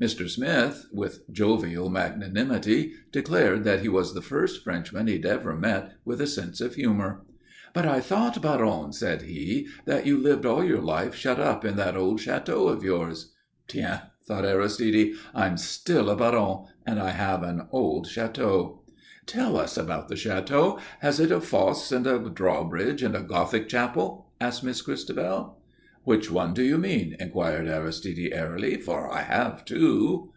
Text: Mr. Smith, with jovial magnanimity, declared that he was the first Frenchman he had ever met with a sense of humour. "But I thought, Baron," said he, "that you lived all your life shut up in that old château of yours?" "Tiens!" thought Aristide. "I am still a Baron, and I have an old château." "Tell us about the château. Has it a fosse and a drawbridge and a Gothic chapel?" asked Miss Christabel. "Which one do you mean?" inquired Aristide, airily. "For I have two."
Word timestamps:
Mr. 0.00 0.26
Smith, 0.26 0.86
with 0.90 1.30
jovial 1.30 1.90
magnanimity, 1.90 2.94
declared 3.12 3.62
that 3.64 3.80
he 3.82 3.90
was 3.90 4.14
the 4.14 4.22
first 4.22 4.64
Frenchman 4.64 5.06
he 5.06 5.12
had 5.12 5.26
ever 5.26 5.54
met 5.54 5.92
with 6.02 6.18
a 6.18 6.26
sense 6.26 6.62
of 6.62 6.76
humour. 6.76 7.22
"But 7.74 7.84
I 7.84 8.00
thought, 8.00 8.40
Baron," 8.40 8.94
said 8.94 9.20
he, 9.20 9.68
"that 9.84 10.06
you 10.06 10.16
lived 10.16 10.46
all 10.46 10.64
your 10.64 10.80
life 10.80 11.14
shut 11.14 11.38
up 11.38 11.62
in 11.62 11.76
that 11.76 11.94
old 11.94 12.20
château 12.20 12.70
of 12.70 12.82
yours?" 12.82 13.34
"Tiens!" 13.68 14.00
thought 14.26 14.46
Aristide. 14.46 15.12
"I 15.34 15.46
am 15.46 15.58
still 15.58 16.08
a 16.08 16.16
Baron, 16.16 16.64
and 16.86 16.98
I 16.98 17.10
have 17.10 17.42
an 17.42 17.66
old 17.70 18.06
château." 18.06 18.78
"Tell 19.26 19.58
us 19.58 19.76
about 19.76 20.08
the 20.08 20.14
château. 20.14 20.80
Has 21.00 21.20
it 21.20 21.30
a 21.30 21.38
fosse 21.40 21.92
and 21.92 22.06
a 22.06 22.18
drawbridge 22.30 23.02
and 23.02 23.14
a 23.14 23.20
Gothic 23.20 23.68
chapel?" 23.68 24.32
asked 24.40 24.64
Miss 24.64 24.80
Christabel. 24.80 25.58
"Which 26.04 26.32
one 26.32 26.52
do 26.52 26.64
you 26.64 26.78
mean?" 26.78 27.14
inquired 27.20 27.68
Aristide, 27.68 28.32
airily. 28.32 28.76
"For 28.78 29.08
I 29.08 29.22
have 29.22 29.64
two." 29.64 30.30